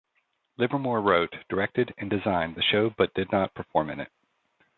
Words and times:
Livermore 0.57 0.99
wrote, 0.99 1.31
directed 1.47 1.93
and 1.99 2.09
designed 2.09 2.55
the 2.55 2.63
show 2.63 2.89
but 2.97 3.13
did 3.13 3.31
not 3.31 3.53
perform 3.53 3.91
in 3.91 3.99
it. 3.99 4.11